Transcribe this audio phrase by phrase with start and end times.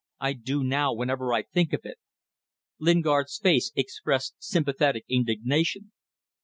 [0.19, 1.99] I do now whenever I think of it!"
[2.79, 5.91] Lingard's face expressed sympathetic indignation.